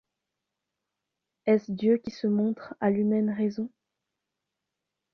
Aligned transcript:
Est-ce 1.45 1.71
Dieu 1.71 1.97
qui 1.97 2.09
se. 2.09 2.25
montre 2.25 2.73
à 2.81 2.89
l’humaine 2.89 3.29
raison? 3.29 3.69